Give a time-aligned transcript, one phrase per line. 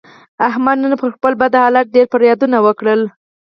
[0.47, 3.01] احمد نن پر خپل بد حالت ډېر فریادونه وکړل.